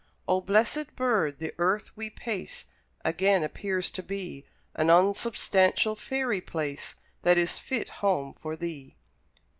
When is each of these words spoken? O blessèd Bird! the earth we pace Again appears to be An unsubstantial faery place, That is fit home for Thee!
O 0.27 0.41
blessèd 0.41 0.95
Bird! 0.95 1.37
the 1.37 1.53
earth 1.59 1.95
we 1.95 2.09
pace 2.09 2.65
Again 3.05 3.43
appears 3.43 3.91
to 3.91 4.01
be 4.01 4.47
An 4.73 4.89
unsubstantial 4.89 5.95
faery 5.95 6.41
place, 6.41 6.95
That 7.21 7.37
is 7.37 7.59
fit 7.59 7.89
home 8.01 8.33
for 8.41 8.55
Thee! 8.55 8.95